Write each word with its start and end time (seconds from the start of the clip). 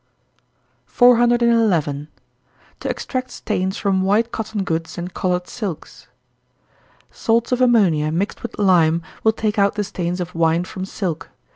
411. 0.87 2.07
To 2.79 2.89
extract 2.89 3.29
Stains 3.29 3.77
from 3.77 4.01
White 4.01 4.31
Cotton 4.31 4.63
Goods 4.63 4.97
and 4.97 5.13
Colored 5.13 5.47
Silks. 5.47 6.07
Salts 7.11 7.51
of 7.51 7.61
ammonia, 7.61 8.11
mixed 8.11 8.41
with 8.41 8.57
lime, 8.57 9.03
will 9.23 9.31
take 9.31 9.59
out 9.59 9.75
the 9.75 9.83
stains 9.83 10.19
of 10.19 10.33
wine 10.33 10.63
from 10.63 10.85
silk. 10.85 11.29